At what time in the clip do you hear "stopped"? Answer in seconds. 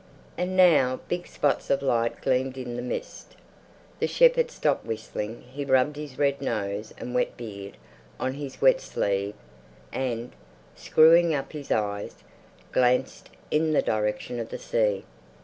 4.49-4.83